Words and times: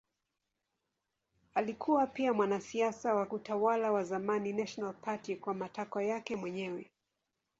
Alikuwa 1.55 2.07
pia 2.07 2.33
mwanasiasa 2.33 3.13
wa 3.15 3.29
utawala 3.31 3.91
wa 3.91 4.03
zamani 4.03 4.53
National 4.53 4.93
Party 4.93 5.35
kwa 5.35 5.53
matakwa 5.53 6.03
yake 6.03 6.35
mwenyewe. 6.35 6.89